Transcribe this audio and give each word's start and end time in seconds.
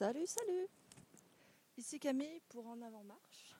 Salut, 0.00 0.26
salut 0.26 0.66
Ici 1.76 2.00
Camille 2.00 2.40
pour 2.48 2.66
En 2.66 2.80
Avant 2.80 3.04
Marche. 3.04 3.54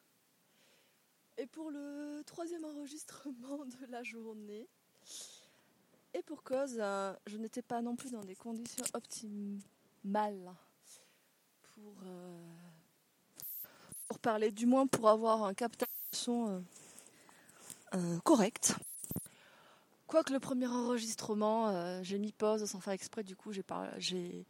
Et 1.37 1.47
pour 1.47 1.71
le 1.71 2.23
troisième 2.25 2.65
enregistrement 2.65 3.67
de 3.67 3.87
la 3.91 4.03
journée. 4.03 4.67
Et 6.15 6.23
pour 6.23 6.43
cause, 6.43 6.79
euh, 6.79 7.13
je 7.27 7.37
n'étais 7.37 7.61
pas 7.61 7.83
non 7.83 7.95
plus 7.95 8.13
dans 8.13 8.25
des 8.25 8.37
conditions 8.37 8.87
optimales 8.95 10.55
pour, 11.75 11.95
euh, 12.07 12.55
pour 14.09 14.19
parler, 14.19 14.51
du 14.51 14.65
moins 14.65 14.87
pour 14.87 15.11
avoir 15.11 15.45
un 15.45 15.53
captage 15.53 15.91
de 16.11 16.17
son 16.17 16.65
euh, 17.93 18.19
correct. 18.21 18.77
Quoique 20.07 20.33
le 20.33 20.41
premier 20.41 20.69
enregistrement, 20.69 22.03
j'ai 22.03 22.19
mis 22.19 22.33
pause 22.33 22.65
sans 22.65 22.81
faire 22.81 22.95
exprès, 22.95 23.25
du 23.25 23.37
coup 23.37 23.53
j'ai 23.53 24.47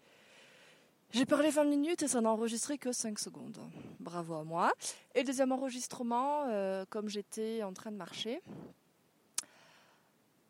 j'ai 1.12 1.26
parlé 1.26 1.50
20 1.50 1.64
minutes 1.64 2.02
et 2.04 2.08
ça 2.08 2.20
n'a 2.20 2.30
enregistré 2.30 2.78
que 2.78 2.92
5 2.92 3.18
secondes. 3.18 3.58
Bravo 3.98 4.34
à 4.34 4.44
moi. 4.44 4.72
Et 5.14 5.24
deuxième 5.24 5.50
enregistrement, 5.50 6.44
euh, 6.48 6.84
comme 6.88 7.08
j'étais 7.08 7.64
en 7.64 7.72
train 7.72 7.90
de 7.90 7.96
marcher, 7.96 8.40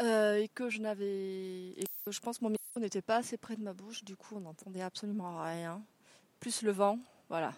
euh, 0.03 0.37
et 0.37 0.49
que 0.49 0.69
je 0.69 0.81
n'avais. 0.81 1.75
Je 2.07 2.21
pense 2.21 2.39
que 2.39 2.45
mon 2.45 2.51
micro 2.51 2.79
n'était 2.79 3.03
pas 3.03 3.17
assez 3.17 3.37
près 3.37 3.57
de 3.57 3.63
ma 3.63 3.73
bouche, 3.73 4.05
du 4.05 4.17
coup 4.17 4.37
on 4.37 4.41
n'entendait 4.41 4.83
absolument 4.83 5.43
rien. 5.43 5.83
Plus 6.41 6.63
le 6.63 6.73
vent, 6.73 6.99
voilà. 7.29 7.55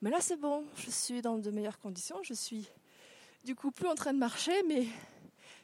Mais 0.00 0.10
là 0.10 0.20
c'est 0.20 0.36
bon, 0.36 0.64
je 0.76 0.90
suis 0.90 1.22
dans 1.22 1.38
de 1.38 1.50
meilleures 1.50 1.78
conditions, 1.78 2.22
je 2.22 2.34
suis 2.34 2.66
du 3.44 3.54
coup 3.54 3.70
plus 3.70 3.88
en 3.88 3.94
train 3.94 4.12
de 4.12 4.18
marcher, 4.18 4.62
mais 4.68 4.86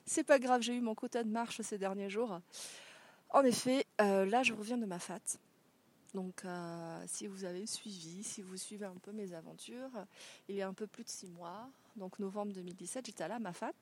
c'est 0.07 0.25
pas 0.25 0.39
grave, 0.39 0.63
j'ai 0.63 0.75
eu 0.75 0.81
mon 0.81 0.95
quota 0.95 1.23
de 1.25 1.31
marche 1.31 1.61
ces 1.63 1.79
derniers 1.79 2.11
jours. 2.11 2.41
En 3.31 3.43
effet, 3.43 3.87
euh, 4.01 4.25
là 4.25 4.43
je 4.43 4.53
reviens 4.53 4.79
de 4.79 4.87
ma 4.87 4.99
fat. 4.99 5.21
Donc, 6.15 6.45
euh, 6.45 7.05
si 7.07 7.27
vous 7.27 7.45
avez 7.45 7.67
suivi, 7.67 8.23
si 8.23 8.41
vous 8.41 8.57
suivez 8.57 8.87
un 8.87 8.95
peu 8.95 9.13
mes 9.13 9.35
aventures, 9.35 9.91
il 10.49 10.57
y 10.57 10.63
a 10.63 10.69
un 10.69 10.73
peu 10.73 10.87
plus 10.87 11.05
de 11.05 11.09
six 11.09 11.29
mois, 11.29 11.69
donc 11.97 12.19
novembre 12.19 12.53
2017, 12.53 13.07
j'étais 13.07 13.25
à 13.25 13.29
la 13.29 13.39
Mafat 13.39 13.73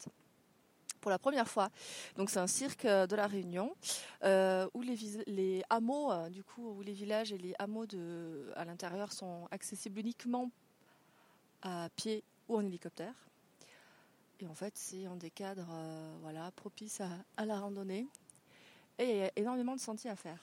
pour 1.00 1.10
la 1.10 1.18
première 1.20 1.48
fois. 1.48 1.70
Donc, 2.16 2.30
c'est 2.30 2.40
un 2.40 2.48
cirque 2.48 2.84
de 2.84 3.14
la 3.14 3.28
Réunion 3.28 3.76
euh, 4.24 4.68
où 4.74 4.82
les, 4.82 4.96
les 5.28 5.62
hameaux, 5.70 6.10
euh, 6.10 6.28
du 6.28 6.42
coup, 6.42 6.68
où 6.70 6.82
les 6.82 6.94
villages 6.94 7.32
et 7.32 7.38
les 7.38 7.54
hameaux 7.60 7.86
de, 7.86 8.50
à 8.56 8.64
l'intérieur 8.64 9.12
sont 9.12 9.46
accessibles 9.52 10.00
uniquement 10.00 10.50
à 11.62 11.88
pied 11.94 12.24
ou 12.48 12.56
en 12.56 12.66
hélicoptère. 12.66 13.14
Et 14.40 14.48
en 14.48 14.54
fait, 14.54 14.76
c'est 14.76 15.06
un 15.06 15.16
des 15.16 15.30
cadres 15.30 15.72
voilà, 16.22 16.50
propices 16.50 17.00
à, 17.00 17.08
à 17.36 17.46
la 17.46 17.60
randonnée. 17.60 18.08
Et 18.98 19.10
il 19.10 19.16
y 19.18 19.22
a 19.22 19.30
énormément 19.36 19.76
de 19.76 19.80
sentiers 19.80 20.10
à 20.10 20.16
faire. 20.16 20.40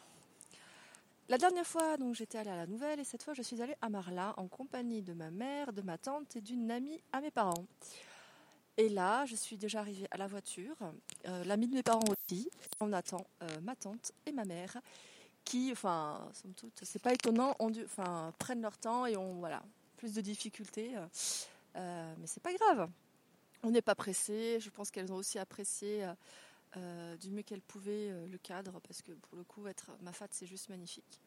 La 1.34 1.40
dernière 1.40 1.66
fois, 1.66 1.98
donc, 1.98 2.14
j'étais 2.14 2.38
allée 2.38 2.52
à 2.52 2.56
la 2.56 2.68
Nouvelle 2.68 3.00
et 3.00 3.04
cette 3.04 3.24
fois, 3.24 3.34
je 3.34 3.42
suis 3.42 3.60
allée 3.60 3.74
à 3.82 3.90
Marla 3.90 4.36
en 4.38 4.48
compagnie 4.48 5.02
de 5.02 5.14
ma 5.14 5.32
mère, 5.32 5.74
de 5.74 5.82
ma 5.82 5.98
tante 5.98 6.36
et 6.36 6.42
d'une 6.42 6.70
amie 6.70 7.02
à 7.12 7.22
mes 7.22 7.32
parents. 7.32 7.66
Et 8.78 8.88
là, 8.88 9.26
je 9.26 9.36
suis 9.36 9.58
déjà 9.58 9.80
arrivée 9.80 10.06
à 10.12 10.18
la 10.18 10.28
voiture, 10.28 10.76
euh, 11.26 11.44
l'amie 11.46 11.68
de 11.68 11.74
mes 11.74 11.82
parents 11.82 12.06
aussi. 12.08 12.52
On 12.82 12.94
attend 12.94 13.26
euh, 13.42 13.48
ma 13.64 13.76
tante 13.76 14.12
et 14.28 14.32
ma 14.32 14.46
mère 14.46 14.78
qui, 15.44 15.72
enfin, 15.72 16.30
somme 16.34 16.54
toute, 16.54 16.80
c'est 16.84 17.02
pas 17.02 17.14
étonnant, 17.14 17.56
enfin, 17.60 18.32
prennent 18.38 18.62
leur 18.62 18.78
temps 18.78 19.08
et 19.08 19.18
ont, 19.18 19.40
voilà, 19.40 19.64
plus 19.98 20.14
de 20.14 20.22
difficultés. 20.22 20.92
Euh, 21.76 22.14
mais 22.20 22.28
c'est 22.28 22.44
pas 22.44 22.54
grave. 22.54 22.88
On 23.64 23.72
n'est 23.72 23.82
pas 23.82 23.96
pressé. 23.96 24.60
Je 24.60 24.70
pense 24.70 24.92
qu'elles 24.92 25.12
ont 25.12 25.16
aussi 25.16 25.40
apprécié 25.40 26.06
euh, 26.78 27.16
du 27.18 27.30
mieux 27.30 27.44
qu'elle 27.44 27.62
pouvait 27.62 28.10
euh, 28.10 28.28
le 28.28 28.38
cadre 28.40 28.80
parce 28.82 29.04
que 29.04 29.12
pour 29.12 29.38
le 29.38 29.44
coup 29.44 29.68
être 29.68 29.92
ma 30.02 30.12
fat 30.12 30.28
c'est 30.32 30.48
juste 30.48 30.70
magnifique. 30.70 31.22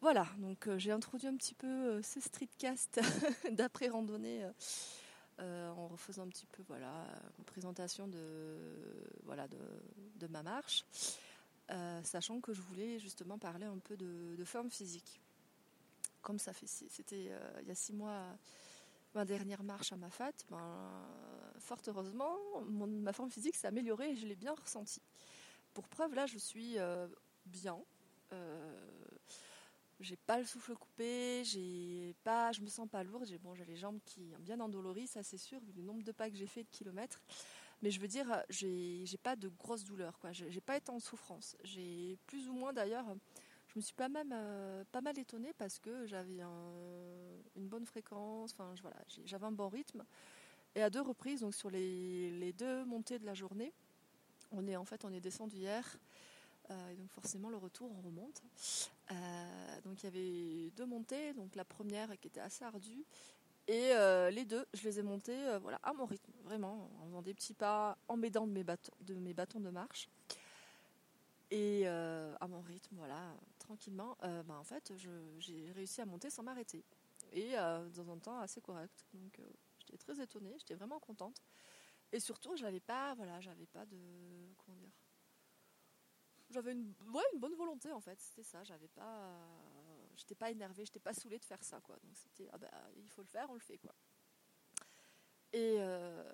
Voilà, 0.00 0.28
donc 0.38 0.68
euh, 0.68 0.78
j'ai 0.78 0.92
introduit 0.92 1.26
un 1.26 1.36
petit 1.36 1.54
peu 1.54 2.00
ces 2.02 2.20
streetcasts 2.20 3.00
d'après 3.50 3.88
randonnée 3.88 4.46
en 5.40 5.86
refaisant 5.88 6.22
un 6.22 6.28
petit 6.28 6.46
peu 6.46 6.64
voilà 6.66 7.06
une 7.38 7.44
présentation 7.44 8.08
de 8.08 8.56
voilà 9.24 9.46
de, 9.48 10.26
ma 10.26 10.42
marche, 10.42 10.84
sachant 12.02 12.40
que 12.40 12.52
je 12.52 12.60
voulais 12.60 12.98
justement 12.98 13.38
parler 13.38 13.66
un 13.66 13.78
peu 13.78 13.96
de, 13.96 14.34
de 14.36 14.44
forme 14.44 14.70
physique. 14.70 15.20
Comme 16.22 16.40
ça 16.40 16.52
fait 16.52 16.66
c'était 16.66 17.30
il 17.60 17.68
y 17.68 17.70
a 17.70 17.74
six 17.76 17.92
mois 17.92 18.36
ma 19.14 19.24
dernière 19.24 19.62
marche 19.62 19.92
à 19.92 19.96
ma 19.96 20.10
fat, 20.10 20.32
ben, 20.50 21.06
fort 21.58 21.80
heureusement, 21.86 22.36
ma 22.68 23.12
forme 23.12 23.30
physique 23.30 23.56
s'est 23.56 23.66
améliorée 23.66 24.10
et 24.10 24.16
je 24.16 24.26
l'ai 24.26 24.36
bien 24.36 24.54
ressenti. 24.54 25.00
Pour 25.74 25.88
preuve, 25.88 26.14
là, 26.14 26.26
je 26.26 26.38
suis 26.38 26.78
euh, 26.78 27.08
bien. 27.46 27.78
Euh, 28.32 28.80
j'ai 30.00 30.16
pas 30.16 30.38
le 30.38 30.44
souffle 30.44 30.74
coupé, 30.74 31.42
j'ai 31.44 32.14
pas, 32.22 32.52
je 32.52 32.60
me 32.60 32.68
sens 32.68 32.88
pas 32.88 33.02
lourde. 33.02 33.26
J'ai 33.26 33.38
bon, 33.38 33.54
j'ai 33.54 33.64
les 33.64 33.76
jambes 33.76 33.98
qui 34.04 34.32
bien 34.40 34.60
endolories, 34.60 35.08
ça 35.08 35.22
c'est 35.22 35.38
sûr, 35.38 35.60
vu 35.60 35.72
le 35.76 35.82
nombre 35.82 36.02
de 36.02 36.12
pas 36.12 36.30
que 36.30 36.36
j'ai 36.36 36.46
fait 36.46 36.62
de 36.62 36.70
kilomètres. 36.70 37.20
Mais 37.82 37.90
je 37.90 38.00
veux 38.00 38.08
dire, 38.08 38.42
j'ai, 38.48 39.04
j'ai 39.06 39.18
pas 39.18 39.36
de 39.36 39.48
grosses 39.48 39.84
douleurs, 39.84 40.18
quoi. 40.18 40.32
J'ai, 40.32 40.50
j'ai 40.50 40.60
pas 40.60 40.76
été 40.76 40.90
en 40.90 40.98
souffrance. 40.98 41.56
J'ai 41.62 42.18
plus 42.26 42.48
ou 42.48 42.52
moins 42.52 42.72
d'ailleurs 42.72 43.06
je 43.68 43.72
me 43.76 43.82
suis 43.82 43.94
pas, 43.94 44.08
même, 44.08 44.32
euh, 44.32 44.84
pas 44.92 45.00
mal 45.00 45.18
étonnée 45.18 45.52
parce 45.58 45.78
que 45.78 46.06
j'avais 46.06 46.40
une 47.56 47.68
bonne 47.68 47.84
fréquence, 47.84 48.52
enfin 48.52 48.72
voilà, 48.82 48.96
j'avais 49.24 49.46
un 49.46 49.52
bon 49.52 49.68
rythme. 49.68 50.04
Et 50.74 50.82
à 50.82 50.90
deux 50.90 51.00
reprises, 51.00 51.40
donc 51.40 51.54
sur 51.54 51.70
les, 51.70 52.52
deux 52.56 52.84
montées 52.84 53.18
de 53.18 53.26
la 53.26 53.34
journée, 53.34 53.72
on 54.52 54.66
est 54.66 54.76
en 54.76 54.84
fait 54.84 55.04
on 55.04 55.12
est 55.12 55.20
descendu 55.20 55.56
hier. 55.56 55.98
Euh, 56.70 56.90
et 56.90 56.96
donc 56.96 57.10
forcément 57.10 57.48
le 57.48 57.56
retour 57.56 57.90
on 57.90 58.00
remonte. 58.02 58.42
Euh, 59.10 59.80
donc 59.84 60.02
il 60.02 60.04
y 60.04 60.08
avait 60.08 60.70
deux 60.76 60.86
montées, 60.86 61.32
donc 61.34 61.54
la 61.54 61.64
première 61.64 62.18
qui 62.18 62.28
était 62.28 62.40
assez 62.40 62.64
ardue 62.64 63.04
et 63.66 63.92
les 64.30 64.46
deux 64.46 64.64
je 64.72 64.82
les 64.84 64.98
ai 64.98 65.02
montées 65.02 65.58
voilà 65.60 65.78
à 65.82 65.92
mon 65.92 66.06
rythme, 66.06 66.32
vraiment 66.42 66.90
en 67.02 67.06
faisant 67.06 67.20
des 67.20 67.34
petits 67.34 67.52
pas, 67.52 67.98
en 68.08 68.16
m'aidant 68.16 68.46
de 68.46 68.64
de 69.02 69.14
mes 69.14 69.34
bâtons 69.34 69.60
de 69.60 69.68
marche 69.68 70.08
et 71.50 71.86
à 71.86 72.48
mon 72.48 72.62
rythme 72.62 72.96
voilà 72.96 73.34
tranquillement, 73.68 74.16
euh, 74.22 74.42
bah, 74.44 74.54
en 74.54 74.64
fait, 74.64 74.94
j'ai 74.96 75.70
réussi 75.72 76.00
à 76.00 76.06
monter 76.06 76.30
sans 76.30 76.42
m'arrêter. 76.42 76.86
Et 77.32 77.58
euh, 77.58 77.86
dans 77.90 78.10
un 78.10 78.18
temps 78.18 78.38
assez 78.38 78.62
correct. 78.62 79.04
Donc, 79.12 79.38
euh, 79.38 79.52
j'étais 79.78 79.98
très 79.98 80.18
étonnée, 80.22 80.54
j'étais 80.58 80.74
vraiment 80.74 80.98
contente. 80.98 81.42
Et 82.10 82.18
surtout, 82.18 82.56
j'avais 82.56 82.80
pas, 82.80 83.14
voilà, 83.14 83.40
j'avais 83.40 83.66
pas 83.66 83.84
de, 83.84 83.98
comment 84.56 84.78
dire, 84.78 84.90
j'avais 86.48 86.72
une, 86.72 86.94
une 87.34 87.40
bonne 87.40 87.54
volonté 87.56 87.92
en 87.92 88.00
fait. 88.00 88.18
C'était 88.22 88.42
ça. 88.42 88.64
J'avais 88.64 88.88
pas, 88.88 89.38
j'étais 90.16 90.34
pas 90.34 90.50
énervée, 90.50 90.86
j'étais 90.86 90.98
pas 90.98 91.12
saoulée 91.12 91.38
de 91.38 91.44
faire 91.44 91.62
ça, 91.62 91.78
quoi. 91.82 91.96
Donc 92.02 92.16
c'était, 92.16 92.48
ah 92.54 92.56
bah, 92.56 92.70
il 92.96 93.10
faut 93.10 93.20
le 93.20 93.28
faire, 93.28 93.50
on 93.50 93.54
le 93.54 93.60
fait, 93.60 93.76
quoi. 93.76 93.94
Et 95.52 95.76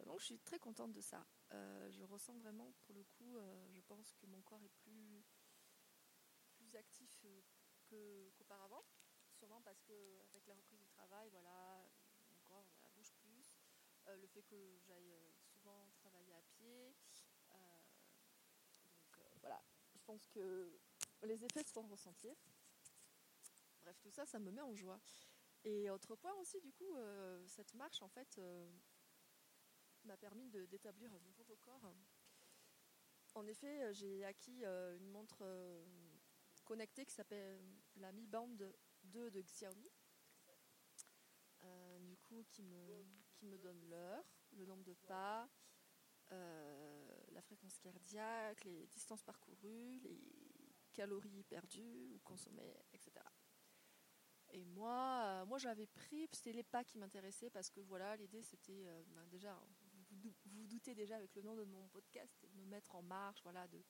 donc, 0.06 0.20
je 0.20 0.26
suis 0.26 0.38
très 0.38 0.60
contente 0.60 0.92
de 0.92 1.00
ça. 1.00 1.26
je 1.50 2.04
ressens 2.04 2.36
vraiment, 2.38 2.72
pour 2.82 2.94
le 2.94 3.02
coup, 3.02 3.36
je 3.72 3.80
pense 3.80 4.12
que 4.12 4.26
mon 4.26 4.40
corps 4.42 4.62
est 4.62 4.76
plus 4.84 5.24
actif 6.76 7.13
euh, 7.94 8.30
qu'auparavant. 8.36 8.84
Sûrement 9.32 9.60
parce 9.62 9.82
que 9.82 10.20
avec 10.30 10.46
la 10.46 10.54
reprise 10.54 10.78
du 10.78 10.88
travail, 10.88 11.28
voilà, 11.30 11.84
mon 12.30 12.38
corps 12.44 12.66
bouge 12.94 13.12
plus. 13.14 13.56
Euh, 14.06 14.16
le 14.16 14.26
fait 14.26 14.42
que 14.42 14.78
j'aille 14.86 15.12
euh, 15.12 15.32
souvent 15.50 15.88
travailler 15.96 16.34
à 16.34 16.42
pied. 16.42 16.94
donc 18.82 19.40
voilà, 19.40 19.62
je 19.94 20.02
pense 20.04 20.26
que 20.28 20.78
les 21.22 21.44
effets 21.44 21.64
se 21.64 21.72
font 21.72 21.86
ressentir. 21.86 22.34
Bref, 23.82 23.98
tout 24.00 24.10
ça, 24.10 24.26
ça 24.26 24.38
me 24.38 24.50
met 24.50 24.62
en 24.62 24.74
joie. 24.74 25.00
Et 25.64 25.90
autre 25.90 26.14
point 26.16 26.34
aussi, 26.34 26.60
du 26.60 26.72
coup, 26.72 26.96
cette 27.46 27.72
marche, 27.74 28.02
en 28.02 28.08
fait, 28.08 28.40
m'a 30.04 30.16
permis 30.16 30.48
d'établir 30.48 31.12
un 31.12 31.20
nouveau 31.20 31.44
record. 31.44 31.94
En 33.34 33.46
effet, 33.46 33.92
j'ai 33.92 34.24
acquis 34.24 34.64
une 34.64 35.08
montre 35.08 35.44
connecté 36.64 37.04
qui 37.04 37.12
s'appelle 37.12 37.60
la 37.96 38.12
Mi 38.12 38.26
Band 38.26 38.56
2 39.04 39.30
de 39.30 39.40
Xiaomi. 39.42 39.88
Euh, 41.62 41.98
du 42.00 42.16
coup, 42.16 42.44
qui 42.50 42.62
me, 42.62 43.06
qui 43.32 43.46
me 43.46 43.58
donne 43.58 43.80
l'heure, 43.88 44.24
le 44.52 44.66
nombre 44.66 44.84
de 44.84 44.94
pas, 45.06 45.48
euh, 46.32 47.24
la 47.32 47.40
fréquence 47.42 47.78
cardiaque, 47.78 48.64
les 48.64 48.86
distances 48.88 49.22
parcourues, 49.22 49.98
les 50.00 50.20
calories 50.92 51.44
perdues 51.44 52.10
ou 52.14 52.18
consommées, 52.20 52.76
etc. 52.92 53.12
Et 54.50 54.64
moi, 54.64 55.24
euh, 55.26 55.46
moi 55.46 55.58
j'avais 55.58 55.86
pris, 55.86 56.28
c'était 56.32 56.52
les 56.52 56.62
pas 56.62 56.84
qui 56.84 56.98
m'intéressaient 56.98 57.50
parce 57.50 57.70
que 57.70 57.80
voilà, 57.80 58.16
l'idée 58.16 58.42
c'était 58.42 58.86
ben 59.08 59.26
déjà, 59.26 59.58
vous, 60.10 60.32
vous, 60.46 60.66
doutez 60.66 60.94
déjà 60.94 61.16
avec 61.16 61.34
le 61.34 61.42
nom 61.42 61.56
de 61.56 61.64
mon 61.64 61.88
podcast, 61.88 62.46
de 62.52 62.60
me 62.60 62.66
mettre 62.66 62.94
en 62.94 63.02
marche, 63.02 63.42
voilà, 63.42 63.66
de, 63.68 63.82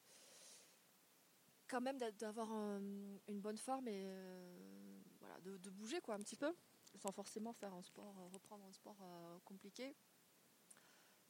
quand 1.68 1.80
même 1.80 1.98
d'avoir 1.98 2.50
une 2.52 3.40
bonne 3.40 3.58
forme 3.58 3.88
et 3.88 4.04
euh, 4.06 5.00
voilà, 5.20 5.38
de, 5.40 5.70
bouger 5.70 6.00
quoi 6.00 6.14
un 6.14 6.20
petit 6.20 6.36
peu, 6.36 6.54
sans 6.96 7.12
forcément 7.12 7.52
faire 7.52 7.74
un 7.74 7.82
sport, 7.82 8.14
euh, 8.20 8.28
reprendre 8.32 8.64
un 8.64 8.72
sport 8.72 8.96
euh, 9.02 9.38
compliqué. 9.44 9.94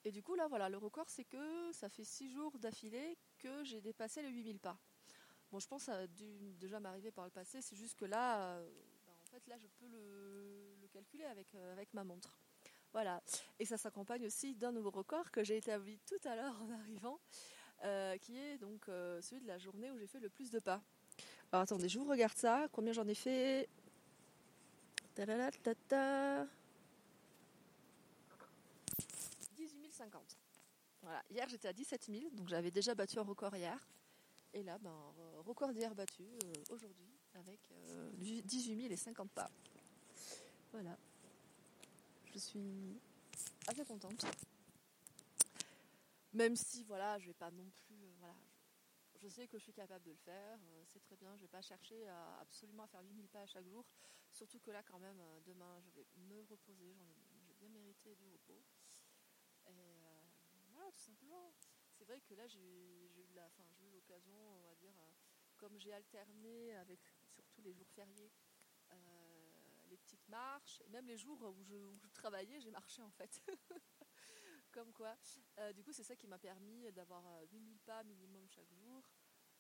Et 0.04 0.12
du 0.12 0.22
coup 0.22 0.34
là 0.34 0.46
voilà, 0.48 0.69
le 0.69 0.76
record 0.76 1.08
c'est 1.08 1.25
que 1.25 1.72
ça 1.72 1.88
fait 1.88 2.04
6 2.04 2.31
jours 2.31 2.58
d'affilée 2.58 3.16
que 3.38 3.64
j'ai 3.64 3.81
dépassé 3.81 4.22
les 4.22 4.31
8000 4.31 4.58
pas. 4.58 4.78
Bon, 5.50 5.60
je 5.60 5.69
pense 5.69 5.82
que 5.82 5.86
ça 5.86 5.98
a 5.98 6.06
dû 6.06 6.54
déjà 6.54 6.81
m'arriver 6.81 7.10
par 7.10 7.25
le 7.25 7.31
passé, 7.31 7.62
c'est 7.62 7.76
juste 7.76 7.96
que 7.96 8.04
là, 8.04 8.60
bah, 9.06 9.12
en 9.22 9.31
fait, 9.31 9.46
là, 9.46 9.56
je 9.56 9.69
peux 9.69 9.86
le, 9.86 10.88
calculer 10.92 11.25
avec, 11.25 11.54
avec 11.54 11.92
ma 11.94 12.04
montre. 12.04 12.38
Voilà. 12.92 13.22
Et 13.58 13.64
ça 13.64 13.76
s'accompagne 13.76 14.25
aussi 14.25 14.54
d'un 14.54 14.70
nouveau 14.70 14.90
record 14.90 15.31
que 15.31 15.42
j'ai 15.42 15.56
établi 15.56 15.98
tout 16.06 16.28
à 16.28 16.36
l'heure 16.36 16.60
en 16.62 16.70
arrivant, 16.70 17.20
qui 18.20 18.38
est 18.38 18.58
donc 18.58 18.84
celui 19.20 19.40
de 19.40 19.46
la 19.46 19.58
journée 19.58 19.90
où 19.90 19.98
j'ai 19.98 20.06
fait 20.06 20.20
le 20.20 20.28
plus 20.28 20.50
de 20.50 20.58
pas. 20.58 20.81
Alors 21.52 21.62
attendez, 21.62 21.88
je 21.88 21.98
vous 21.98 22.08
regarde 22.08 22.36
ça. 22.36 22.66
Combien 22.72 22.92
j'en 22.92 23.06
ai 23.06 23.14
fait? 23.14 23.69
18 29.56 29.92
050. 29.92 30.36
Voilà. 31.02 31.22
Hier 31.31 31.48
j'étais 31.48 31.69
à 31.69 31.72
17 31.72 32.06
000, 32.10 32.31
donc 32.32 32.48
j'avais 32.48 32.70
déjà 32.70 32.94
battu 32.94 33.19
un 33.19 33.22
record 33.22 33.54
hier. 33.54 33.78
Et 34.52 34.62
là, 34.62 34.78
ben, 34.78 34.94
record 35.44 35.72
d'hier 35.72 35.94
battu 35.94 36.22
euh, 36.22 36.52
aujourd'hui 36.70 37.08
avec 37.34 37.60
18 38.19 38.76
000 38.82 38.92
et 38.92 38.96
50 38.96 39.31
pas. 39.31 39.50
Voilà. 40.72 40.96
Je 42.32 42.38
suis 42.38 43.00
assez 43.69 43.84
contente. 43.84 44.25
Même 46.34 46.56
si, 46.56 46.82
voilà, 46.82 47.16
je 47.20 47.28
vais 47.28 47.34
pas 47.34 47.50
non 47.52 47.70
plus. 47.70 48.04
Euh, 48.04 48.12
voilà, 48.19 48.34
je 49.14 49.28
sais 49.28 49.46
que 49.46 49.56
je 49.56 49.62
suis 49.62 49.72
capable 49.72 50.04
de 50.04 50.10
le 50.10 50.16
faire, 50.16 50.58
euh, 50.64 50.84
c'est 50.86 50.98
très 51.00 51.16
bien, 51.16 51.31
je 51.36 51.42
ne 51.42 51.46
vais 51.46 51.48
pas 51.48 51.62
chercher 51.62 52.08
à 52.08 52.40
absolument 52.40 52.88
faire 52.88 53.02
8000 53.02 53.28
pas 53.28 53.42
à 53.42 53.46
chaque 53.46 53.66
jour, 53.69 53.86
surtout 54.32 54.58
que 54.58 54.72
là 54.72 54.82
quand 54.82 54.98
même, 54.98 55.20
euh, 55.20 55.40
demain 55.46 55.81
je 55.81 55.90
vais 55.90 56.06
me 56.16 56.42
reposer, 56.42 56.96
j'ai 57.46 57.54
bien 57.54 57.69
mérité 57.69 58.16
du 58.16 58.26
repos. 58.26 58.64
Et 59.66 60.70
voilà, 60.72 60.90
tout 60.92 61.02
simplement. 61.02 61.54
C'est 61.92 62.04
vrai 62.04 62.20
que 62.20 62.34
là 62.34 62.46
j'ai 62.48 62.58
eu 62.60 63.90
l'occasion, 63.92 64.34
on 64.36 64.62
va 64.62 64.75
dire, 64.75 64.92
comme 65.56 65.78
j'ai 65.78 65.92
alterné 65.92 66.75
avec 66.75 67.00
surtout 67.28 67.62
les 67.62 67.72
jours 67.72 67.88
fériés, 67.90 68.32
les 69.88 69.96
petites 69.96 70.28
marches, 70.28 70.82
et 70.84 70.88
même 70.88 71.06
les 71.06 71.16
jours 71.16 71.40
où 71.56 71.62
je, 71.62 71.76
où 71.76 71.96
je 71.96 72.08
travaillais, 72.08 72.60
j'ai 72.60 72.72
marché 72.72 73.00
en 73.00 73.10
fait. 73.12 73.40
Comme 74.74 74.92
quoi. 74.92 75.16
Euh, 75.60 75.72
du 75.72 75.84
coup, 75.84 75.92
c'est 75.92 76.02
ça 76.02 76.16
qui 76.16 76.26
m'a 76.26 76.38
permis 76.38 76.90
d'avoir 76.90 77.22
8000 77.52 77.76
euh, 77.76 77.78
pas 77.86 78.02
minimum 78.02 78.44
chaque 78.48 78.68
jour, 78.72 79.08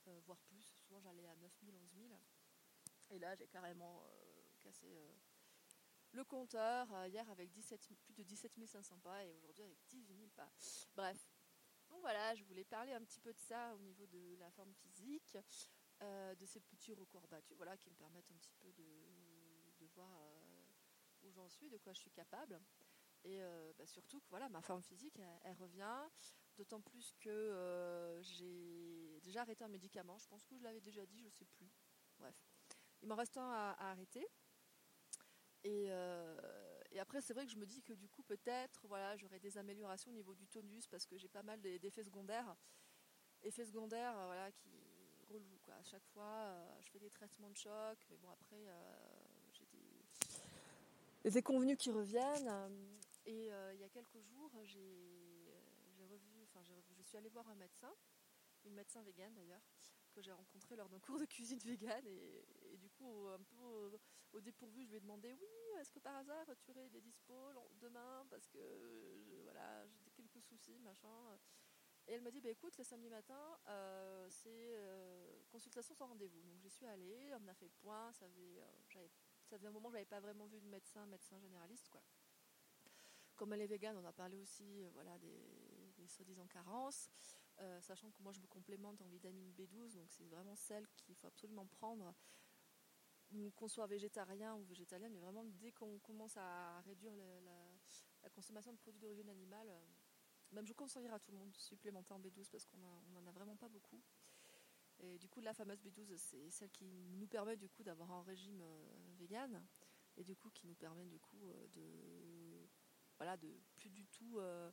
euh, 0.08 0.20
voire 0.26 0.40
plus. 0.40 0.64
Souvent, 0.74 0.98
j'allais 0.98 1.28
à 1.28 1.36
9000, 1.36 1.72
11000. 1.72 2.18
Et 3.10 3.20
là, 3.20 3.32
j'ai 3.36 3.46
carrément 3.46 4.04
cassé 4.60 5.14
le 6.10 6.24
compteur 6.24 6.88
hier 7.06 7.28
avec 7.30 7.52
17, 7.52 7.90
plus 8.02 8.14
de 8.14 8.24
17 8.24 8.66
500 8.66 8.98
pas 8.98 9.24
et 9.24 9.32
aujourd'hui 9.32 9.62
avec 9.62 9.78
18 9.86 10.16
000 10.16 10.30
pas. 10.34 10.50
Bref. 10.96 11.28
Donc 11.90 12.00
voilà, 12.00 12.34
je 12.34 12.42
voulais 12.42 12.64
parler 12.64 12.92
un 12.92 13.04
petit 13.04 13.20
peu 13.20 13.32
de 13.32 13.38
ça 13.38 13.72
au 13.76 13.78
niveau 13.78 14.06
de 14.06 14.34
la 14.40 14.50
forme 14.50 14.74
physique, 14.74 15.38
de 16.00 16.46
ces 16.46 16.60
petits 16.60 16.94
records 16.94 17.28
battus, 17.28 17.56
voilà, 17.56 17.76
qui 17.76 17.88
me 17.90 17.94
permettent 17.94 18.30
un 18.32 18.36
petit 18.36 18.54
peu 18.54 18.72
de, 18.72 19.86
voir 19.94 20.10
où 21.22 21.30
j'en 21.30 21.48
suis, 21.48 21.68
de 21.68 21.78
quoi 21.78 21.92
je 21.92 22.00
suis 22.00 22.10
capable. 22.10 22.58
Et 23.24 23.42
euh, 23.42 23.72
bah, 23.78 23.86
surtout 23.86 24.20
que 24.20 24.28
voilà, 24.28 24.48
ma 24.50 24.60
forme 24.60 24.82
physique, 24.82 25.18
elle, 25.44 25.54
revient. 25.54 25.98
D'autant 26.56 26.80
plus 26.80 27.12
que 27.18 27.30
euh, 27.30 28.22
j'ai 28.22 29.18
déjà 29.22 29.40
arrêté 29.40 29.64
un 29.64 29.68
médicament. 29.68 30.18
Je 30.18 30.28
pense 30.28 30.44
que 30.44 30.56
je 30.56 30.62
l'avais 30.62 30.80
déjà 30.80 31.04
dit, 31.06 31.18
je 31.18 31.26
ne 31.26 31.30
sais 31.30 31.44
plus. 31.46 31.68
Bref. 32.18 32.34
Il 33.02 33.08
m'en 33.08 33.16
reste 33.16 33.36
un 33.36 33.50
à, 33.50 33.90
arrêter. 33.90 34.26
Euh, 35.66 36.80
et, 36.92 37.00
après, 37.00 37.22
c'est 37.22 37.32
vrai 37.32 37.46
que 37.46 37.50
je 37.50 37.56
me 37.56 37.66
dis 37.66 37.82
que 37.82 37.94
du 37.94 38.08
coup, 38.08 38.22
peut-être, 38.22 38.86
voilà, 38.86 39.16
j'aurai 39.16 39.40
des 39.40 39.58
améliorations 39.58 40.10
au 40.10 40.14
niveau 40.14 40.34
du 40.34 40.46
tonus 40.46 40.86
parce 40.86 41.06
que 41.06 41.16
j'ai 41.16 41.28
pas 41.28 41.42
mal 41.42 41.60
d'effets 41.60 42.04
secondaires. 42.04 42.54
Effets 43.42 43.64
secondaires, 43.64 44.14
voilà, 44.26 44.52
qui 44.52 44.70
relou. 45.28 45.58
À 45.72 45.82
chaque 45.82 46.06
fois, 46.12 46.54
je 46.82 46.90
fais 46.90 47.00
des 47.00 47.10
traitements 47.10 47.50
de 47.50 47.56
choc, 47.56 47.98
mais 48.10 48.16
bon 48.18 48.30
après, 48.30 48.68
j'ai 49.52 49.64
des, 49.66 50.04
des 51.24 51.30
déconvenus 51.30 51.78
qui 51.78 51.90
reviennent. 51.90 52.48
Et 53.26 53.52
euh, 53.52 53.72
il 53.74 53.80
y 53.80 53.84
a 53.84 53.88
quelques 53.88 54.20
jours, 54.20 54.52
j'ai 54.64 56.04
revu, 56.06 56.42
enfin, 56.44 56.62
je 56.62 57.02
suis 57.02 57.16
allée 57.16 57.30
voir 57.30 57.48
un 57.48 57.54
médecin, 57.54 57.92
une 58.64 58.74
médecin 58.74 59.02
végane 59.02 59.34
d'ailleurs, 59.34 59.62
que 60.12 60.20
j'ai 60.20 60.32
rencontré 60.32 60.76
lors 60.76 60.88
d'un 60.88 61.00
cours 61.00 61.18
de 61.18 61.24
cuisine 61.24 61.58
végane. 61.58 62.06
Et, 62.06 62.76
du 62.76 62.90
coup, 62.90 63.28
un 63.28 63.42
peu 63.42 63.56
au, 64.32 64.40
dépourvu, 64.40 64.84
je 64.84 64.90
lui 64.90 64.96
ai 64.96 65.00
demandé 65.00 65.32
Oui, 65.32 65.80
est-ce 65.80 65.90
que 65.90 66.00
par 66.00 66.16
hasard 66.16 66.46
tu 66.60 66.70
aurais 66.70 66.88
des 66.90 67.00
dispos 67.00 67.52
demain? 67.80 68.26
Parce 68.28 68.46
que 68.48 69.40
voilà, 69.44 69.86
j'ai 70.02 70.10
quelques 70.10 70.42
soucis, 70.42 70.78
machin. 70.80 71.38
Et 72.06 72.12
elle 72.12 72.20
m'a 72.20 72.30
dit 72.30 72.40
bah, 72.40 72.50
écoute, 72.50 72.76
le 72.76 72.84
samedi 72.84 73.08
matin, 73.08 73.58
euh, 73.68 74.28
c'est 74.28 74.74
euh, 74.76 75.42
consultation 75.48 75.94
sans 75.94 76.08
rendez-vous. 76.08 76.42
Donc 76.42 76.58
j'y 76.58 76.68
suis 76.68 76.86
allée, 76.86 77.32
on 77.40 77.48
a 77.48 77.54
fait 77.54 77.64
le 77.64 77.72
point, 77.80 78.12
ça 78.12 78.28
faisait, 78.28 78.60
ça 79.46 79.56
faisait 79.56 79.68
un 79.68 79.72
moment 79.72 79.88
que 79.88 79.94
j'avais 79.94 80.04
pas 80.04 80.20
vraiment 80.20 80.46
vu 80.46 80.60
de 80.60 80.66
médecin, 80.66 81.06
médecin 81.06 81.38
généraliste. 81.38 81.88
quoi. 81.88 82.02
Comme 83.36 83.52
elle 83.52 83.62
est 83.62 83.66
végane, 83.66 83.96
on 83.96 84.04
a 84.04 84.12
parlé 84.12 84.38
aussi 84.38 84.82
euh, 84.82 84.90
voilà, 84.92 85.18
des, 85.18 86.06
soi-disant 86.06 86.46
carences, 86.46 87.10
euh, 87.60 87.80
sachant 87.80 88.10
que 88.10 88.22
moi 88.22 88.30
je 88.32 88.40
me 88.40 88.46
complémente 88.46 89.00
en 89.00 89.08
vitamine 89.08 89.52
B12, 89.52 89.94
donc 89.94 90.10
c'est 90.10 90.26
vraiment 90.26 90.54
celle 90.54 90.86
qu'il 90.96 91.14
faut 91.14 91.26
absolument 91.26 91.66
prendre, 91.66 92.14
qu'on 93.56 93.68
soit 93.68 93.86
végétarien 93.86 94.54
ou 94.54 94.64
végétalien, 94.64 95.08
mais 95.08 95.18
vraiment 95.18 95.44
dès 95.44 95.72
qu'on 95.72 95.98
commence 95.98 96.36
à 96.36 96.80
réduire 96.82 97.16
la, 97.16 98.30
consommation 98.30 98.72
de 98.72 98.78
produits 98.78 99.00
d'origine 99.00 99.28
animale, 99.30 99.68
euh, 99.68 99.86
même 100.52 100.66
je 100.66 100.72
conseillerais 100.72 101.14
à 101.14 101.18
tout 101.18 101.32
le 101.32 101.38
monde 101.38 101.50
de 101.50 101.58
supplémenter 101.58 102.12
en 102.12 102.20
B12 102.20 102.50
parce 102.50 102.66
qu'on 102.66 102.78
n'en 102.78 103.26
a 103.26 103.32
vraiment 103.32 103.56
pas 103.56 103.68
beaucoup. 103.68 104.00
Et 105.00 105.18
du 105.18 105.28
coup, 105.28 105.40
la 105.40 105.52
fameuse 105.52 105.80
B12, 105.82 106.16
c'est 106.16 106.50
celle 106.50 106.70
qui 106.70 106.84
nous 106.84 107.26
permet 107.26 107.56
du 107.56 107.68
coup 107.68 107.82
d'avoir 107.82 108.12
un 108.12 108.22
régime 108.22 108.62
vegan 109.18 109.66
et 110.16 110.22
du 110.22 110.36
coup 110.36 110.50
qui 110.50 110.66
nous 110.66 110.76
permet 110.76 111.06
du 111.06 111.18
coup 111.18 111.40
de 111.72 112.33
voilà, 113.18 113.36
de 113.36 113.48
plus 113.76 113.90
du 113.90 114.06
tout 114.06 114.38
euh, 114.38 114.70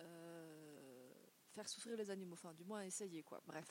euh, 0.00 1.12
faire 1.50 1.68
souffrir 1.68 1.96
les 1.96 2.10
animaux, 2.10 2.34
enfin 2.34 2.52
du 2.54 2.64
moins 2.64 2.82
essayer 2.82 3.22
quoi, 3.22 3.40
bref. 3.46 3.66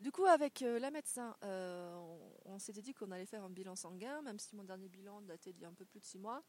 Du 0.00 0.10
coup, 0.10 0.24
avec 0.24 0.62
euh, 0.62 0.78
la 0.78 0.90
médecin, 0.90 1.36
on, 1.42 2.58
s'était 2.58 2.80
dit 2.80 2.94
qu'on 2.94 3.10
allait 3.10 3.26
faire 3.26 3.44
un 3.44 3.50
bilan 3.50 3.76
sanguin, 3.76 4.22
même 4.22 4.38
si 4.38 4.56
mon 4.56 4.64
dernier 4.64 4.88
bilan 4.88 5.20
datait 5.22 5.52
d'il 5.52 5.62
y 5.62 5.64
a 5.66 5.68
un 5.68 5.74
peu 5.74 5.84
plus 5.84 6.00
de 6.00 6.04
6 6.04 6.18
mois. 6.18 6.42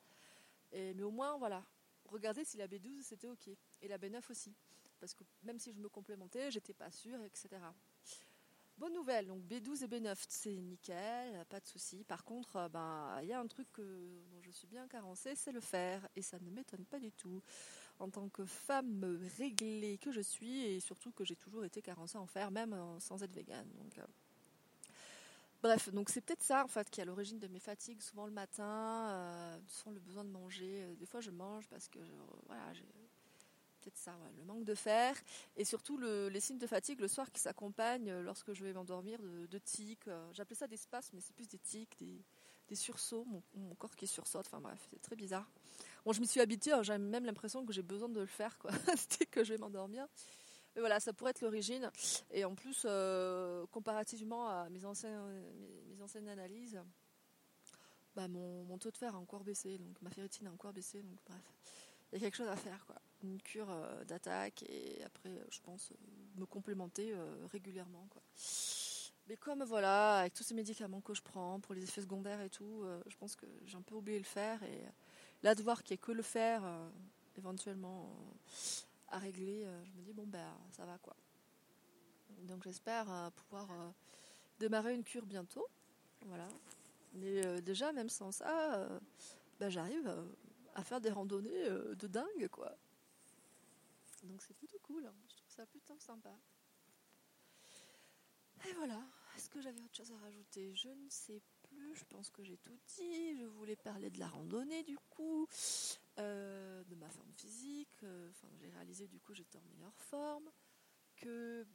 Mais 0.72 1.04
au 1.04 1.12
moins, 1.12 1.38
voilà, 1.38 1.66
regardez 2.06 2.46
si 2.46 2.56
la 2.56 2.68
B12 2.68 3.02
c'était 3.02 3.28
ok. 3.28 3.50
Et 3.82 3.88
la 3.90 3.98
B9 3.98 4.22
aussi. 4.30 4.56
Parce 5.02 5.14
que 5.14 5.26
même 5.44 5.60
si 5.60 5.74
je 5.74 5.80
me 5.80 5.90
complémentais, 5.90 6.50
j'étais 6.50 6.74
pas 6.74 6.92
sûre, 6.92 7.22
etc. 7.24 7.50
Bonne 8.82 8.94
nouvelle, 8.94 9.28
donc 9.28 9.44
B12 9.44 9.84
et 9.84 9.88
B9, 9.88 10.16
c'est 10.28 10.56
nickel, 10.56 11.46
pas 11.50 11.60
de 11.60 11.68
souci. 11.68 12.04
Par 12.04 12.24
contre, 12.24 12.56
euh, 12.56 12.68
ben, 12.68 13.16
il 13.22 13.28
y 13.28 13.32
a 13.32 13.40
un 13.40 13.46
truc 13.46 13.68
dont 13.78 14.42
je 14.42 14.50
suis 14.50 14.66
bien 14.66 14.88
carencée, 14.88 15.36
c'est 15.36 15.52
le 15.52 15.60
fer, 15.60 16.10
et 16.16 16.24
ça 16.24 16.40
ne 16.40 16.50
m'étonne 16.50 16.84
pas 16.86 16.98
du 16.98 17.12
tout. 17.12 17.44
En 18.00 18.10
tant 18.10 18.28
que 18.30 18.44
femme 18.44 19.20
réglée 19.38 20.00
que 20.00 20.12
je 20.12 20.22
suis, 20.22 20.66
et 20.66 20.80
surtout 20.80 21.12
que 21.12 21.24
j'ai 21.24 21.36
toujours 21.36 21.64
été 21.64 21.84
carencée 21.84 22.18
en 22.18 22.26
fer, 22.26 22.50
même 22.50 22.74
euh, 22.74 23.00
sans 23.00 23.22
être 23.22 23.34
végane. 23.34 23.70
Euh, 24.00 24.06
Bref, 25.62 25.94
donc 25.94 26.10
c'est 26.10 26.22
peut-être 26.22 26.42
ça 26.42 26.64
en 26.64 26.68
fait 26.68 26.90
qui 26.90 27.02
est 27.02 27.04
à 27.04 27.06
l'origine 27.06 27.38
de 27.38 27.48
mes 27.50 27.60
fatigues, 27.60 28.02
souvent 28.02 28.26
le 28.26 28.32
matin, 28.32 29.60
souvent 29.68 29.92
le 29.92 30.00
besoin 30.00 30.24
de 30.24 30.32
manger. 30.32 30.88
Des 30.98 31.06
fois 31.06 31.22
je 31.22 31.30
mange 31.30 31.68
parce 31.68 31.88
que 31.88 32.00
voilà, 32.48 32.74
j'ai 32.74 32.88
peut-être 33.82 33.98
ça, 33.98 34.16
le 34.38 34.44
manque 34.44 34.64
de 34.64 34.76
fer, 34.76 35.16
et 35.58 35.66
surtout 35.66 35.98
les 35.98 36.40
signes 36.40 36.58
de 36.58 36.68
fatigue 36.68 37.00
le 37.00 37.08
soir 37.08 37.32
qui 37.32 37.40
s'accompagnent 37.42 38.10
euh, 38.10 38.22
lorsque 38.22 38.54
je 38.54 38.64
vais 38.64 38.74
m'endormir 38.74 39.20
de, 39.22 39.58
tics. 39.58 40.08
Euh, 40.08 40.30
j'appelais 40.34 40.56
ça 40.56 40.68
des 40.68 40.78
spasmes, 40.78 41.16
mais 41.16 41.22
c'est 41.22 41.36
plus 41.36 41.48
des 41.48 41.60
tics, 41.60 41.98
des, 41.98 42.76
sursauts, 42.76 43.26
mon, 43.54 43.76
corps 43.76 43.96
qui 43.96 44.08
sursaute, 44.08 44.46
enfin 44.46 44.62
bref, 44.62 44.88
c'est 44.90 45.02
très 45.02 45.16
bizarre. 45.16 45.50
Bon, 46.06 46.14
je 46.14 46.22
m'y 46.22 46.28
suis 46.28 46.40
habituée, 46.40 46.72
hein, 46.72 46.84
j'ai 46.84 46.98
même 46.98 47.26
l'impression 47.26 47.66
que 47.66 47.74
j'ai 47.74 47.82
besoin 47.82 48.08
de 48.08 48.20
le 48.20 48.26
faire, 48.26 48.58
dès 49.20 49.26
que 49.26 49.44
je 49.44 49.54
vais 49.54 49.58
m'endormir. 49.58 50.08
Mais 50.76 50.80
voilà, 50.80 51.02
ça 51.02 51.12
pourrait 51.12 51.32
être 51.32 51.42
l'origine. 51.42 51.92
Et 52.32 52.46
en 52.46 52.56
plus, 52.56 52.84
euh, 52.86 53.66
comparativement 53.72 54.48
à 54.48 54.70
mes 54.70 54.86
anciennes, 54.86 56.30
analyses, 56.30 56.82
bah, 58.16 58.30
mon, 58.30 58.64
mon, 58.64 58.78
taux 58.78 58.92
de 58.92 58.98
fer 58.98 59.16
a 59.16 59.18
encore 59.18 59.44
baissé, 59.44 59.78
donc 59.78 60.02
ma 60.02 60.10
ferritine 60.10 60.48
a 60.48 60.52
encore 60.52 60.72
baissé, 60.72 61.02
donc 61.02 61.20
bref 61.26 61.44
il 62.12 62.16
y 62.16 62.22
a 62.22 62.26
quelque 62.26 62.38
chose 62.38 62.50
à 62.50 62.56
faire, 62.56 62.86
quoi. 62.86 62.96
Une 63.24 63.42
cure 63.42 63.70
euh, 63.70 64.04
d'attaque 64.06 64.64
et 64.64 65.04
après, 65.04 65.30
euh, 65.30 65.46
je 65.50 65.60
pense, 65.62 65.92
euh, 65.92 65.96
me 66.40 66.46
complémenter 66.46 67.14
régulièrement. 67.52 68.08
Mais 69.28 69.38
comme 69.38 69.64
voilà, 69.64 70.20
avec 70.20 70.34
tous 70.34 70.44
ces 70.44 70.54
médicaments 70.54 71.02
que 71.02 71.14
je 71.14 71.22
prends 71.22 71.60
pour 71.60 71.74
les 71.76 71.84
effets 71.84 72.02
secondaires 72.02 72.42
et 72.42 72.50
tout, 72.50 72.84
je 73.08 73.16
pense 73.18 73.36
que 73.36 73.46
j'ai 73.66 73.78
un 73.78 73.82
peu 73.82 73.96
oublié 73.96 74.18
le 74.18 74.26
faire. 74.26 74.62
Et 74.64 74.84
là, 75.44 75.56
de 75.56 75.62
voir 75.62 75.84
qu'il 75.84 75.96
n'y 75.96 76.02
a 76.02 76.06
que 76.06 76.12
le 76.12 76.24
faire, 76.24 76.64
éventuellement, 77.38 78.10
à 79.08 79.20
régler, 79.20 79.66
je 79.86 79.92
me 79.92 80.02
dis, 80.02 80.12
bon, 80.12 80.26
ben, 80.26 80.52
ça 80.72 80.86
va, 80.86 80.98
quoi. 80.98 81.16
Donc 82.44 82.64
j'espère 82.64 83.32
pouvoir 83.36 83.68
démarrer 84.60 84.96
une 84.96 85.04
cure 85.04 85.26
bientôt. 85.26 85.68
Voilà. 86.26 86.48
Mais 87.14 87.62
déjà, 87.62 87.94
même 87.94 88.10
sans 88.10 88.32
ça, 88.32 88.90
ben, 89.60 89.70
j'arrive 89.70 90.12
à 90.76 90.84
faire 90.84 91.02
des 91.02 91.10
randonnées 91.10 91.66
euh, 91.66 91.96
de 91.96 92.08
dingue, 92.08 92.48
quoi. 92.50 92.72
Donc 94.24 94.42
c'est 94.42 94.54
plutôt 94.54 94.80
cool, 94.80 95.12
je 95.30 95.36
trouve 95.36 95.52
ça 95.52 95.66
plutôt 95.66 95.98
sympa. 96.00 96.38
Et 98.68 98.74
voilà. 98.74 99.02
Est-ce 99.36 99.50
que 99.50 99.62
j'avais 99.62 99.82
autre 99.82 99.96
chose 99.96 100.12
à 100.12 100.18
rajouter? 100.18 100.76
Je 100.76 100.90
ne 100.90 101.10
sais 101.10 101.42
plus. 101.64 101.96
Je 101.96 102.04
pense 102.06 102.30
que 102.30 102.44
j'ai 102.44 102.58
tout 102.58 102.78
dit. 102.98 103.38
Je 103.38 103.46
voulais 103.46 103.76
parler 103.76 104.10
de 104.10 104.20
la 104.20 104.28
randonnée 104.28 104.84
du 104.84 104.98
coup, 105.10 105.48
euh, 106.20 106.84
de 106.84 106.96
ma 106.96 107.10
forme 107.10 107.34
physique. 107.34 108.04
Euh, 108.04 108.30
enfin, 108.30 108.50
j'ai 108.58 108.70
réalisé 108.70 109.08
du 109.08 109.20
coup 109.20 109.34
j'étais 109.34 109.58
en 109.58 109.64
meilleure 109.64 109.98
forme, 109.98 110.52
que 111.16 111.66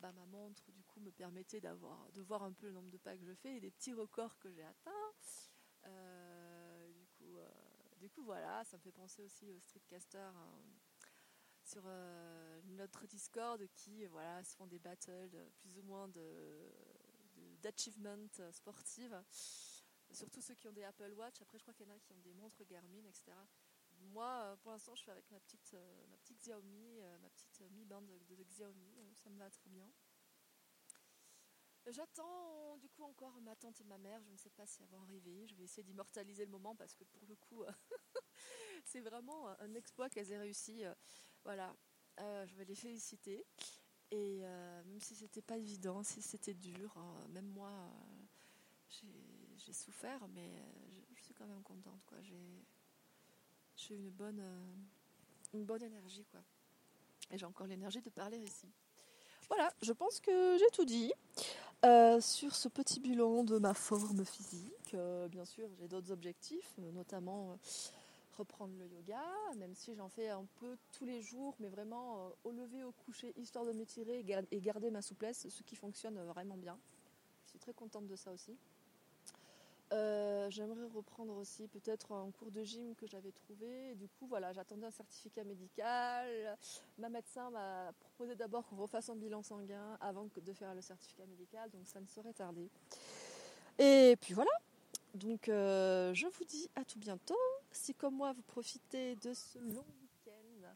bah, 0.00 0.12
ma 0.12 0.26
montre 0.26 0.70
du 0.72 0.82
coup 0.84 1.00
me 1.00 1.12
permettait 1.12 1.60
d'avoir, 1.60 2.10
de 2.12 2.20
voir 2.20 2.42
un 2.42 2.52
peu 2.52 2.66
le 2.66 2.72
nombre 2.72 2.90
de 2.90 2.98
pas 2.98 3.16
que 3.16 3.24
je 3.24 3.34
fais 3.34 3.56
et 3.56 3.60
des 3.60 3.70
petits 3.70 3.92
records 3.94 4.38
que 4.38 4.50
j'ai 4.50 4.64
atteints. 4.64 4.90
Euh, 5.86 6.92
du 6.92 7.06
coup, 7.06 7.38
du 7.98 8.10
coup 8.10 8.22
voilà, 8.22 8.64
ça 8.64 8.76
me 8.76 8.82
fait 8.82 8.92
penser 8.92 9.22
aussi 9.22 9.50
au 9.50 9.58
streetcaster. 9.60 10.18
Hein, 10.18 10.62
sur 11.64 11.82
notre 12.64 13.06
Discord 13.06 13.66
qui 13.74 14.04
voilà 14.06 14.42
se 14.44 14.54
font 14.56 14.66
des 14.66 14.78
battles 14.78 15.28
plus 15.60 15.78
ou 15.78 15.82
moins 15.82 16.08
de 16.08 16.72
d'achievement 17.62 18.28
sportive. 18.52 19.22
Surtout 20.12 20.40
ceux 20.40 20.54
qui 20.54 20.68
ont 20.68 20.72
des 20.72 20.84
Apple 20.84 21.12
Watch. 21.12 21.40
Après, 21.42 21.58
je 21.58 21.64
crois 21.64 21.74
qu'il 21.74 21.86
y 21.86 21.90
en 21.90 21.94
a 21.94 21.98
qui 21.98 22.12
ont 22.12 22.20
des 22.20 22.34
montres 22.34 22.64
Garmin, 22.64 23.04
etc. 23.04 23.32
Moi, 24.12 24.26
euh, 24.26 24.56
pour 24.56 24.70
l'instant, 24.70 24.94
je 24.94 25.02
suis 25.02 25.10
avec 25.10 25.28
ma 25.30 25.40
petite, 25.40 25.74
euh, 25.74 26.06
ma 26.08 26.16
petite 26.18 26.38
Xiaomi, 26.38 27.00
euh, 27.00 27.18
ma 27.18 27.30
petite 27.30 27.62
Mi 27.72 27.84
Band 27.84 28.02
de, 28.02 28.44
Xiaomi. 28.44 28.94
ça 29.14 29.30
me 29.30 29.38
va 29.38 29.50
très 29.50 29.70
bien. 29.70 29.90
J'attends 31.86 32.78
du 32.78 32.88
coup 32.88 33.02
encore 33.02 33.40
ma 33.42 33.56
tante 33.56 33.80
et 33.80 33.84
ma 33.84 33.98
mère. 33.98 34.22
Je 34.22 34.30
ne 34.30 34.36
sais 34.36 34.50
pas 34.50 34.66
si 34.66 34.82
elles 34.82 34.88
vont 34.88 35.02
arriver. 35.02 35.46
Je 35.46 35.54
vais 35.54 35.64
essayer 35.64 35.82
d'immortaliser 35.82 36.44
le 36.44 36.50
moment 36.50 36.74
parce 36.74 36.94
que 36.94 37.04
pour 37.04 37.26
le 37.26 37.36
coup, 37.36 37.62
c'est 38.84 39.00
vraiment 39.00 39.48
un 39.60 39.74
exploit 39.74 40.08
qu'elles 40.08 40.32
aient 40.32 40.38
réussi. 40.38 40.82
Voilà, 41.44 41.74
je 42.18 42.54
vais 42.56 42.64
les 42.64 42.74
féliciter. 42.74 43.44
Et 44.14 44.42
euh, 44.44 44.82
même 44.84 45.00
si 45.00 45.16
c'était 45.16 45.42
pas 45.42 45.56
évident, 45.56 46.04
si 46.04 46.22
c'était 46.22 46.54
dur, 46.54 46.94
hein, 46.96 47.26
même 47.30 47.46
moi, 47.46 47.70
euh, 47.70 49.08
j'ai 49.56 49.72
souffert, 49.72 50.20
mais 50.28 50.46
euh, 50.46 51.10
je, 51.14 51.22
suis 51.22 51.34
quand 51.34 51.46
même 51.46 51.62
contente. 51.62 52.00
Quoi. 52.06 52.18
J'ai 52.22 53.94
une 53.96 54.10
bonne, 54.10 54.40
bonne 55.52 55.82
énergie. 55.82 56.24
Quoi. 56.30 56.40
Et 57.32 57.38
j'ai 57.38 57.46
encore 57.46 57.66
l'énergie 57.66 58.00
de 58.00 58.10
parler 58.10 58.38
ici. 58.38 58.68
Voilà, 59.48 59.72
je 59.82 59.92
pense 59.92 60.20
que 60.20 60.58
j'ai 60.58 60.70
tout 60.72 60.84
dit 60.84 61.12
sur 62.20 62.54
ce 62.54 62.68
petit 62.68 63.00
bilan 63.00 63.42
de 63.42 63.58
ma 63.58 63.74
forme 63.74 64.24
physique. 64.24 64.96
bien 65.28 65.44
sûr, 65.44 65.68
j'ai 65.76 65.88
d'autres 65.88 66.12
objectifs, 66.12 66.78
notamment 66.78 67.58
reprendre 68.36 68.74
le 68.78 68.86
yoga, 68.86 69.22
même 69.56 69.74
si 69.74 69.94
j'en 69.94 70.08
fais 70.08 70.28
un 70.28 70.44
peu 70.60 70.76
tous 70.92 71.04
les 71.04 71.22
jours, 71.22 71.54
mais 71.60 71.68
vraiment 71.68 72.18
euh, 72.18 72.30
au 72.44 72.50
lever, 72.52 72.84
au 72.84 72.92
coucher, 72.92 73.32
histoire 73.36 73.64
de 73.64 73.72
m'étirer 73.72 74.24
et 74.50 74.60
garder 74.60 74.90
ma 74.90 75.02
souplesse, 75.02 75.48
ce 75.48 75.62
qui 75.62 75.76
fonctionne 75.76 76.18
vraiment 76.24 76.56
bien. 76.56 76.78
Je 77.44 77.50
suis 77.50 77.58
très 77.58 77.72
contente 77.72 78.06
de 78.06 78.16
ça 78.16 78.32
aussi. 78.32 78.56
Euh, 79.92 80.50
j'aimerais 80.50 80.86
reprendre 80.94 81.36
aussi 81.36 81.68
peut-être 81.68 82.12
un 82.12 82.30
cours 82.32 82.50
de 82.50 82.64
gym 82.64 82.94
que 82.96 83.06
j'avais 83.06 83.30
trouvé. 83.30 83.94
du 83.94 84.08
coup, 84.08 84.26
voilà, 84.26 84.52
j'attendais 84.52 84.86
un 84.86 84.90
certificat 84.90 85.44
médical. 85.44 86.58
Ma 86.98 87.08
médecin 87.08 87.50
m'a 87.50 87.92
proposé 88.00 88.34
d'abord 88.34 88.66
qu'on 88.66 88.76
refasse 88.76 89.08
un 89.08 89.16
bilan 89.16 89.42
sanguin 89.42 89.96
avant 90.00 90.26
de 90.34 90.52
faire 90.52 90.74
le 90.74 90.80
certificat 90.80 91.26
médical, 91.26 91.70
donc 91.70 91.86
ça 91.86 92.00
ne 92.00 92.06
saurait 92.06 92.32
tarder. 92.32 92.68
Et 93.78 94.16
puis 94.20 94.34
voilà. 94.34 94.50
Donc, 95.14 95.48
euh, 95.48 96.12
je 96.12 96.26
vous 96.26 96.44
dis 96.44 96.68
à 96.74 96.84
tout 96.84 96.98
bientôt 96.98 97.38
si 97.74 97.94
comme 97.94 98.14
moi 98.16 98.32
vous 98.32 98.42
profitez 98.42 99.16
de 99.16 99.34
ce 99.34 99.58
long 99.58 99.84
week-end 100.00 100.68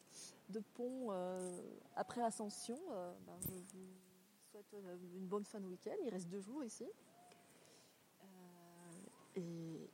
de 0.48 0.60
pont 0.60 1.08
euh, 1.10 1.60
après 1.96 2.22
Ascension, 2.22 2.78
euh, 2.90 3.12
ben, 3.26 3.38
je 3.42 3.48
vous 3.52 3.86
souhaite 4.50 4.74
euh, 4.74 4.96
une 5.14 5.26
bonne 5.26 5.44
fin 5.44 5.60
de 5.60 5.66
week-end. 5.66 5.96
Il 6.04 6.10
reste 6.10 6.28
deux 6.28 6.40
jours 6.40 6.64
ici. 6.64 6.86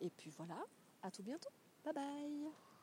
et 0.00 0.10
puis 0.16 0.30
voilà, 0.30 0.64
à 1.02 1.10
tout 1.10 1.22
bientôt. 1.22 1.50
Bye 1.84 1.92
bye 1.92 2.73